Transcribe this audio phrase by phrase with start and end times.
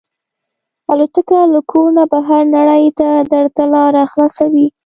[0.91, 4.67] الوتکه له کور نه بهر نړۍ ته درته لاره خلاصوي.